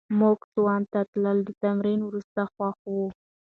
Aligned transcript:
موږ 0.19 0.37
سونا 0.51 0.77
ته 0.91 0.99
تلل 1.11 1.37
د 1.45 1.49
تمرین 1.61 1.99
وروسته 2.03 2.41
خوښوو. 2.53 3.07